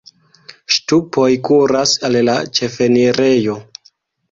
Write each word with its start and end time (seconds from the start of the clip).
Ŝtupoj 0.75 1.27
kuras 1.51 1.95
al 2.11 2.19
la 2.31 2.37
ĉefenirejo. 2.61 3.61